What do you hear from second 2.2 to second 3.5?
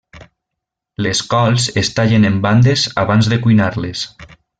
en bandes abans de